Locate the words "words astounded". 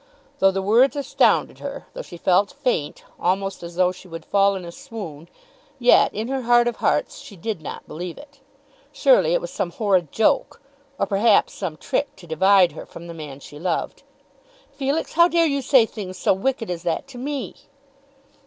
0.63-1.59